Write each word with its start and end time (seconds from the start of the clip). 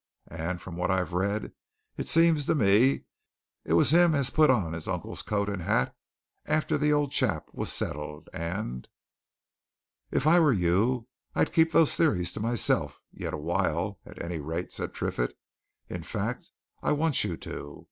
And, 0.31 0.59
from 0.59 0.77
what 0.77 0.89
I've 0.89 1.13
read, 1.13 1.51
it 1.95 2.07
seems 2.07 2.47
to 2.47 2.55
me 2.55 3.03
it 3.63 3.73
was 3.73 3.91
him 3.91 4.15
as 4.15 4.31
put 4.31 4.49
on 4.49 4.73
his 4.73 4.87
uncle's 4.87 5.21
coat 5.21 5.47
and 5.47 5.61
hat 5.61 5.95
after 6.47 6.75
the 6.75 6.91
old 6.91 7.11
chap 7.11 7.49
was 7.53 7.71
settled, 7.71 8.27
and" 8.33 8.87
"If 10.11 10.25
I 10.25 10.39
were 10.39 10.53
you, 10.53 11.07
I'd 11.35 11.53
keep 11.53 11.71
those 11.71 11.95
theories 11.95 12.33
to 12.33 12.39
myself 12.39 12.99
yet 13.11 13.35
awhile, 13.35 13.99
at 14.03 14.19
any 14.19 14.39
rate," 14.39 14.71
said 14.71 14.91
Triffitt. 14.95 15.37
"In 15.87 16.01
fact 16.01 16.49
I 16.81 16.93
want 16.93 17.23
you 17.23 17.37
to. 17.37 17.79